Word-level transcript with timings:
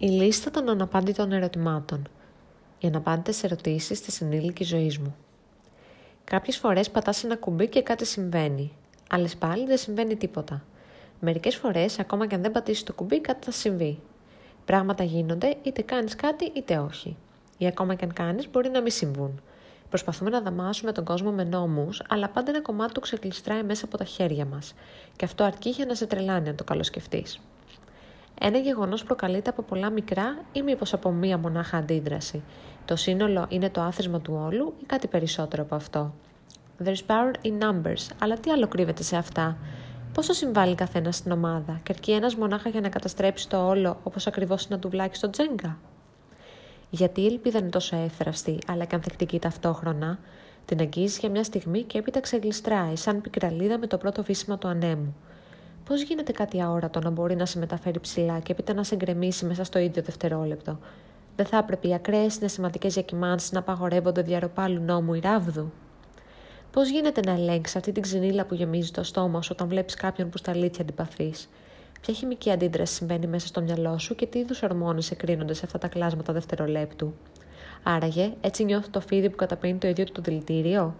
Η 0.00 0.06
λίστα 0.06 0.50
των 0.50 0.68
αναπάντητων 0.68 1.32
ερωτημάτων. 1.32 2.08
Οι 2.78 2.86
αναπάντητε 2.86 3.32
ερωτήσεις 3.42 4.00
της 4.00 4.20
ενήλικης 4.20 4.68
ζωής 4.68 4.98
μου. 4.98 5.16
Κάποιες 6.24 6.56
φορές 6.56 6.90
πατάς 6.90 7.24
ένα 7.24 7.36
κουμπί 7.36 7.68
και 7.68 7.82
κάτι 7.82 8.04
συμβαίνει. 8.04 8.72
Άλλες 9.10 9.36
πάλι 9.36 9.66
δεν 9.66 9.78
συμβαίνει 9.78 10.16
τίποτα. 10.16 10.62
Μερικές 11.20 11.56
φορές, 11.56 11.98
ακόμα 11.98 12.26
και 12.26 12.34
αν 12.34 12.42
δεν 12.42 12.52
πατήσεις 12.52 12.82
το 12.82 12.92
κουμπί, 12.92 13.20
κάτι 13.20 13.44
θα 13.44 13.50
συμβεί. 13.50 13.98
Πράγματα 14.64 15.04
γίνονται, 15.04 15.56
είτε 15.62 15.82
κάνεις 15.82 16.16
κάτι 16.16 16.52
είτε 16.54 16.78
όχι. 16.78 17.16
Ή 17.58 17.66
ακόμα 17.66 17.94
και 17.94 18.04
αν 18.04 18.12
κάνεις, 18.12 18.50
μπορεί 18.50 18.68
να 18.68 18.80
μην 18.80 18.92
συμβούν. 18.92 19.40
Προσπαθούμε 19.88 20.30
να 20.30 20.40
δαμάσουμε 20.40 20.92
τον 20.92 21.04
κόσμο 21.04 21.30
με 21.30 21.44
νόμους, 21.44 22.02
αλλά 22.08 22.28
πάντα 22.28 22.50
ένα 22.50 22.60
κομμάτι 22.60 22.92
του 22.92 23.00
ξεκλειστράει 23.00 23.62
μέσα 23.62 23.84
από 23.84 23.96
τα 23.96 24.04
χέρια 24.04 24.44
μας. 24.44 24.74
Και 25.16 25.24
αυτό 25.24 25.44
αρκεί 25.44 25.70
για 25.70 25.86
να 25.86 25.94
σε 25.94 26.06
τρελάνει, 26.06 26.48
αν 26.48 26.56
το 26.56 26.64
καλοσκεφτεί. 26.64 27.24
Ένα 28.40 28.58
γεγονός 28.58 29.04
προκαλείται 29.04 29.50
από 29.50 29.62
πολλά 29.62 29.90
μικρά 29.90 30.36
ή 30.52 30.62
μήπως 30.62 30.92
από 30.92 31.10
μία 31.10 31.38
μονάχα 31.38 31.76
αντίδραση. 31.76 32.42
Το 32.84 32.96
σύνολο 32.96 33.46
είναι 33.48 33.70
το 33.70 33.80
άθροισμα 33.80 34.20
του 34.20 34.40
όλου 34.44 34.74
ή 34.80 34.84
κάτι 34.86 35.06
περισσότερο 35.06 35.62
από 35.62 35.74
αυτό; 35.74 36.14
There's 36.84 37.06
power 37.06 37.46
in 37.46 37.58
numbers, 37.62 38.14
αλλά 38.18 38.38
τι 38.38 38.50
άλλο 38.50 38.68
κρύβεται 38.68 39.02
σε 39.02 39.16
αυτά; 39.16 39.56
Πόσο 40.12 40.32
συμβάλλει 40.32 40.74
καθένα 40.74 41.12
στην 41.12 41.32
ομάδα, 41.32 41.80
και 41.82 41.92
αρκεί 41.92 42.12
ένας 42.12 42.34
μονάχα 42.34 42.68
για 42.68 42.80
να 42.80 42.88
καταστρέψει 42.88 43.48
το 43.48 43.66
όλο, 43.66 44.00
όπως 44.02 44.26
ακριβώς 44.26 44.66
ένα 44.66 44.78
τουβλάκι 44.78 45.16
στο 45.16 45.30
τζέγκα; 45.30 45.78
Γιατί 46.90 47.20
η 47.20 47.26
ελπίδα 47.26 47.58
είναι 47.58 47.68
τόσο 47.68 47.96
εύθραυστη, 47.96 48.58
αλλά 48.66 48.84
και 48.84 48.94
ανθεκτική 48.94 49.38
ταυτόχρονα, 49.38 50.18
την 50.64 50.80
αγγίζει 50.80 51.18
για 51.20 51.30
μια 51.30 51.44
στιγμή 51.44 51.82
και 51.82 51.98
έπειτα 51.98 52.20
ξεγλιστράει, 52.20 52.96
σαν 52.96 53.20
πικραλίδα 53.20 53.78
με 53.78 53.86
το 53.86 53.98
πρώτο 53.98 54.22
βύσιμα 54.22 54.58
του 54.58 54.68
ανέμου. 54.68 55.14
Πώς 55.88 56.02
γίνεται 56.02 56.32
κάτι 56.32 56.62
αόρατο 56.62 57.00
να 57.00 57.10
μπορεί 57.10 57.36
να 57.36 57.46
σε 57.46 57.58
μεταφέρει 57.58 58.00
ψηλά 58.00 58.38
και 58.38 58.52
έπειτα 58.52 58.74
να 58.74 58.82
σε 58.82 58.96
γκρεμίσει 58.96 59.44
μέσα 59.44 59.64
στο 59.64 59.78
ίδιο 59.78 60.02
δευτερόλεπτο; 60.02 60.78
Δεν 61.36 61.46
θα 61.46 61.56
έπρεπε 61.56 61.88
οι 61.88 61.94
ακραίες 61.94 62.32
συναισθηματικές 62.32 62.94
διακυμάνσεις 62.94 63.52
να 63.52 63.58
απαγορεύονται 63.58 64.22
διαρροπάλου 64.22 64.82
νόμου 64.82 65.14
ή 65.14 65.20
ράβδου; 65.20 65.72
Πώς 66.70 66.88
γίνεται 66.88 67.20
να 67.20 67.32
ελέγξεις 67.32 67.76
αυτή 67.76 67.92
την 67.92 68.02
ξυνήλα 68.02 68.44
που 68.44 68.54
γεμίζει 68.54 68.90
το 68.90 69.02
στόμα 69.02 69.42
σου 69.42 69.50
όταν 69.52 69.68
βλέπεις 69.68 69.94
κάποιον 69.94 70.30
που 70.30 70.38
στα 70.38 70.50
αλήθεια 70.50 70.82
αντιπαθείς; 70.82 71.48
Ποια 72.00 72.14
χημική 72.14 72.50
αντίδραση 72.50 72.94
συμβαίνει 72.94 73.26
μέσα 73.26 73.46
στο 73.46 73.60
μυαλό 73.60 73.98
σου 73.98 74.14
και 74.14 74.26
τι 74.26 74.38
είδους 74.38 74.62
ορμόνε 74.62 75.02
εκρίνονται 75.10 75.54
σε 75.54 75.62
αυτά 75.64 75.78
τα 75.78 75.88
κλάσματα 75.88 76.32
δευτερολέπτου; 76.32 77.14
Άραγε, 77.82 78.32
έτσι 78.40 78.64
νιώθω 78.64 78.88
το 78.90 79.00
φίδι 79.00 79.30
που 79.30 79.36
καταπίνει 79.36 79.78
το 79.78 79.88
ίδιο 79.88 80.04
του 80.04 80.22
δηλητήριο; 80.22 80.94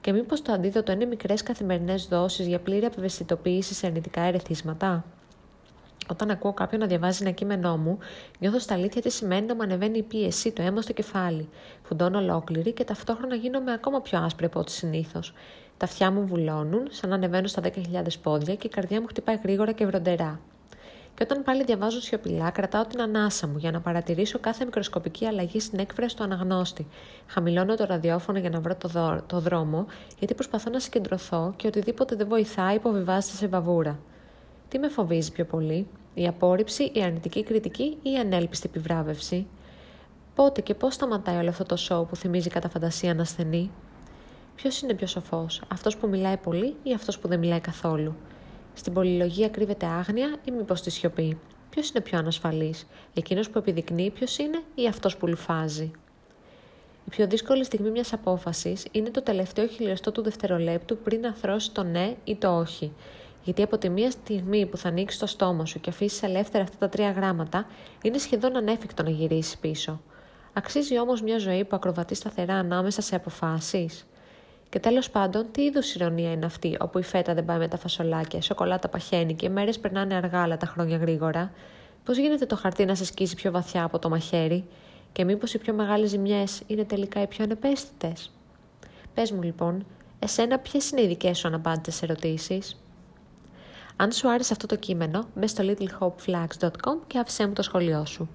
Και 0.00 0.12
μήπως 0.12 0.42
το 0.42 0.52
αντίδοτο 0.52 0.92
είναι 0.92 1.04
μικρές 1.04 1.42
καθημερινές 1.42 2.06
δόσεις 2.06 2.46
για 2.46 2.58
πλήρη 2.60 2.84
απευαισθητοποίηση 2.84 3.74
σε 3.74 3.86
αρνητικά 3.86 4.20
ερεθίσματα; 4.20 5.04
Όταν 6.10 6.30
ακούω 6.30 6.52
κάποιον 6.52 6.80
να 6.80 6.86
διαβάζει 6.86 7.22
ένα 7.22 7.30
κείμενό 7.30 7.76
μου, 7.76 7.98
νιώθω 8.38 8.58
στα 8.58 8.74
αλήθεια 8.74 9.02
τι 9.02 9.10
σημαίνει 9.10 9.46
να 9.46 9.54
μου 9.54 9.62
ανεβαίνει 9.62 9.98
η 9.98 10.02
πίεση, 10.02 10.52
το 10.52 10.62
αίμα 10.62 10.82
στο 10.82 10.92
κεφάλι. 10.92 11.48
Φουντώνω 11.82 12.18
ολόκληρη 12.18 12.72
και 12.72 12.84
ταυτόχρονα 12.84 13.34
γίνομαι 13.34 13.72
ακόμα 13.72 14.00
πιο 14.00 14.18
άσπρη 14.18 14.46
από 14.46 14.60
ό,τι 14.60 14.70
συνήθως. 14.70 15.32
Τα 15.76 15.84
αυτιά 15.84 16.10
μου 16.10 16.26
βουλώνουν, 16.26 16.86
σαν 16.90 17.10
να 17.10 17.16
ανεβαίνω 17.16 17.46
στα 17.46 17.62
10.000 17.62 18.20
πόδια 18.22 18.54
και 18.54 18.66
η 18.66 18.70
καρδιά 18.70 19.00
μου 19.00 19.06
χτυπάει 19.06 19.38
γρήγορα 19.42 19.72
και 19.72 19.86
βροντερά. 19.86 20.40
Και 21.18 21.24
όταν 21.24 21.42
πάλι 21.42 21.64
διαβάζω 21.64 22.00
σιωπηλά, 22.00 22.50
κρατάω 22.50 22.84
την 22.84 23.00
ανάσα 23.00 23.46
μου 23.46 23.58
για 23.58 23.70
να 23.70 23.80
παρατηρήσω 23.80 24.38
κάθε 24.38 24.64
μικροσκοπική 24.64 25.26
αλλαγή 25.26 25.60
στην 25.60 25.78
έκφραση 25.78 26.16
του 26.16 26.22
αναγνώστη. 26.22 26.86
Χαμηλώνω 27.26 27.74
το 27.74 27.84
ραδιόφωνο 27.84 28.38
για 28.38 28.50
να 28.50 28.60
βρω 28.60 28.74
το, 28.74 29.22
το 29.26 29.40
δρόμο, 29.40 29.86
γιατί 30.18 30.34
προσπαθώ 30.34 30.70
να 30.70 30.80
συγκεντρωθώ 30.80 31.52
και 31.56 31.66
οτιδήποτε 31.66 32.16
δεν 32.16 32.28
βοηθάει 32.28 32.74
υποβιβάζεται 32.74 33.36
σε 33.36 33.46
βαβούρα. 33.46 33.98
Τι 34.68 34.78
με 34.78 34.88
φοβίζει 34.88 35.32
πιο 35.32 35.44
πολύ, 35.44 35.86
η 36.14 36.26
απόρριψη, 36.26 36.90
η 36.94 37.02
αρνητική 37.02 37.42
κριτική 37.42 37.98
ή 38.02 38.10
η 38.10 38.18
ανέλπιστη 38.18 38.70
επιβράβευση; 38.74 39.46
Πότε 40.34 40.60
και 40.60 40.74
πώς 40.74 40.94
σταματάει 40.94 41.36
όλο 41.36 41.48
αυτό 41.48 41.64
το 41.64 41.76
σοου 41.76 42.06
που 42.06 42.16
θυμίζει 42.16 42.48
κατά 42.48 42.68
φαντασία 42.68 43.14
να 43.14 43.22
ασθενεί. 43.22 43.70
Ποιος 44.54 44.80
είναι 44.80 44.94
πιο 44.94 45.06
σοφός, 45.06 45.62
αυτός 45.68 45.96
που 45.96 46.08
μιλάει 46.08 46.36
πολύ 46.36 46.76
ή 46.82 46.94
αυτός 46.94 47.18
που 47.18 47.28
δεν 47.28 47.38
μιλάει 47.38 47.60
καθόλου; 47.60 48.14
Στην 48.78 48.92
πολυλογία 48.92 49.48
κρύβεται 49.48 49.86
άγνοια 49.86 50.36
ή 50.44 50.50
μήπως 50.50 50.82
τη 50.82 50.90
σιωπή; 50.90 51.38
Ποιος 51.70 51.90
είναι 51.90 52.00
πιο 52.00 52.18
ανασφαλής, 52.18 52.86
εκείνος 53.14 53.50
που 53.50 53.58
επιδεικνύει 53.58 54.10
ποιος 54.10 54.38
είναι 54.38 54.62
ή 54.74 54.86
αυτός 54.86 55.16
που 55.16 55.26
λουφάζει; 55.26 55.90
Η 57.04 57.10
πιο 57.10 57.26
δύσκολη 57.26 57.64
στιγμή 57.64 57.90
μιας 57.90 58.12
απόφασης 58.12 58.86
είναι 58.90 59.10
το 59.10 59.22
τελευταίο 59.22 59.66
χιλιοστό 59.66 60.12
του 60.12 60.22
δευτερολέπτου 60.22 60.98
πριν 60.98 61.20
να 61.20 61.34
θρώσει 61.34 61.70
το 61.72 61.82
ναι 61.82 62.16
ή 62.24 62.36
το 62.36 62.58
όχι. 62.58 62.92
Γιατί 63.44 63.62
από 63.62 63.78
τη 63.78 63.88
μία 63.88 64.10
στιγμή 64.10 64.66
που 64.66 64.76
θα 64.76 64.88
ανοίξει 64.88 65.18
το 65.18 65.26
στόμα 65.26 65.66
σου 65.66 65.80
και 65.80 65.90
αφήσεις 65.90 66.22
ελεύθερα 66.22 66.64
αυτά 66.64 66.76
τα 66.78 66.88
τρία 66.88 67.10
γράμματα, 67.10 67.66
είναι 68.02 68.18
σχεδόν 68.18 68.56
ανέφικτο 68.56 69.02
να 69.02 69.10
γυρίσεις 69.10 69.58
πίσω. 69.58 70.00
Αξίζει 70.52 70.98
όμως 70.98 71.22
μια 71.22 71.38
ζωή 71.38 71.64
που 71.64 71.76
ακροβατεί 71.76 72.14
σταθερά 72.14 72.54
ανάμεσα 72.54 73.00
σε 73.00 73.14
αποφάσεις; 73.16 74.06
Και 74.70 74.78
τέλος 74.78 75.10
πάντων, 75.10 75.46
τι 75.50 75.62
είδους 75.62 75.94
ηρωνία 75.94 76.32
είναι 76.32 76.46
αυτή, 76.46 76.76
όπου 76.80 76.98
η 76.98 77.02
φέτα 77.02 77.34
δεν 77.34 77.44
πάει 77.44 77.58
με 77.58 77.68
τα 77.68 77.76
φασολάκια, 77.76 78.38
η 78.38 78.42
σοκολάτα 78.42 78.88
παχαίνει 78.88 79.34
και 79.34 79.46
οι 79.46 79.48
μέρες 79.48 79.78
περνάνε 79.78 80.14
αργά, 80.14 80.42
αλλά 80.42 80.56
τα 80.56 80.66
χρόνια 80.66 80.96
γρήγορα; 80.96 81.52
Πώς 82.04 82.16
γίνεται 82.16 82.46
το 82.46 82.56
χαρτί 82.56 82.84
να 82.84 82.94
σε 82.94 83.04
σκίζει 83.04 83.34
πιο 83.34 83.50
βαθιά 83.50 83.84
από 83.84 83.98
το 83.98 84.08
μαχαίρι, 84.08 84.64
και 85.12 85.24
μήπως 85.24 85.54
οι 85.54 85.58
πιο 85.58 85.74
μεγάλες 85.74 86.10
ζημιές 86.10 86.62
είναι 86.66 86.84
τελικά 86.84 87.22
οι 87.22 87.26
πιο 87.26 87.44
ανεπαίσθητες; 87.44 88.32
Πες 89.14 89.32
μου 89.32 89.42
λοιπόν, 89.42 89.86
εσένα 90.18 90.58
ποιες 90.58 90.90
είναι 90.90 91.02
οι 91.02 91.06
δικές 91.06 91.38
σου 91.38 91.48
αναπάντητες 91.48 92.02
ερωτήσεις; 92.02 92.80
Αν 93.96 94.12
σου 94.12 94.30
άρεσε 94.30 94.52
αυτό 94.52 94.66
το 94.66 94.76
κείμενο, 94.76 95.28
μπες 95.34 95.50
στο 95.50 95.64
littlehopeflags.com 95.66 96.96
και 97.06 97.18
άφησέ 97.18 97.46
μου 97.46 97.52
το 97.52 97.62
σχολείο 97.62 98.04
σου. 98.04 98.28